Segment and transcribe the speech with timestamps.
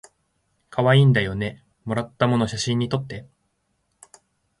[0.71, 3.27] かわいいんだよねもらったもの写真にとって